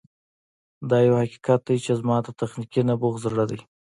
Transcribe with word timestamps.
دا 0.89 0.97
یو 1.07 1.15
حقیقت 1.23 1.59
دی 1.67 1.77
چې 1.85 1.91
زما 1.99 2.15
د 2.23 2.27
تخنیکي 2.39 2.81
نبوغ 2.89 3.15
زړه 3.25 3.45
دی 3.51 3.59